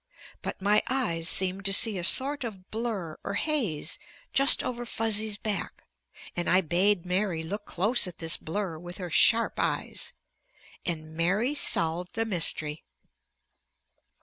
[0.41, 3.99] But my eyes seemed to see a sort of blur or haze
[4.33, 5.83] just over Fuzzy's back,
[6.35, 10.13] and I bade Mary look close at this blur with her sharp eyes.
[10.87, 12.83] And Mary solved the mystery.